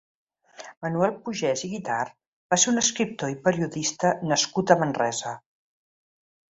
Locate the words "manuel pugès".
0.85-1.63